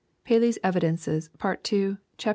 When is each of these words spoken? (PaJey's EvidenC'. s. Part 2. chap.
(PaJey's 0.25 0.57
EvidenC'. 0.63 1.07
s. 1.15 1.29
Part 1.37 1.63
2. 1.63 1.99
chap. 2.17 2.29